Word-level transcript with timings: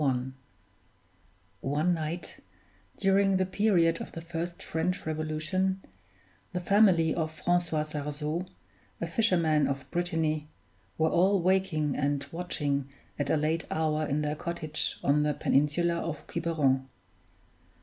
One 1.61 1.93
night, 1.93 2.39
during 2.97 3.37
the 3.37 3.45
period 3.45 4.01
of 4.01 4.13
the 4.13 4.21
first 4.21 4.63
French 4.63 5.05
Revolution, 5.05 5.83
the 6.53 6.59
family 6.59 7.13
of 7.13 7.29
Francois 7.31 7.83
Sarzeau, 7.83 8.47
a 8.99 9.05
fisherman 9.05 9.67
of 9.67 9.85
Brittany, 9.91 10.47
were 10.97 11.11
all 11.11 11.39
waking 11.39 11.95
and 11.95 12.25
watching 12.31 12.89
at 13.19 13.29
a 13.29 13.37
late 13.37 13.65
hour 13.69 14.03
in 14.03 14.23
their 14.23 14.35
cottage 14.35 14.97
on 15.03 15.21
the 15.21 15.35
peninsula 15.35 15.97
of 15.97 16.25
Quiberon. 16.25 16.89